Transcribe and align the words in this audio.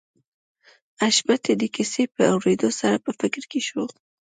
حشمتي 1.01 1.53
د 1.57 1.63
کيسې 1.75 2.03
په 2.15 2.21
اورېدو 2.33 2.69
سره 2.79 2.97
په 3.05 3.11
فکر 3.19 3.43
کې 3.51 3.61
شو 3.67 3.83